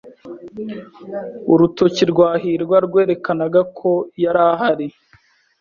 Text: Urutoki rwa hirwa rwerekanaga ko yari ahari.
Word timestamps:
Urutoki 1.51 2.03
rwa 2.11 2.29
hirwa 2.41 2.77
rwerekanaga 2.85 3.61
ko 3.77 3.91
yari 4.23 4.41
ahari. 4.53 4.87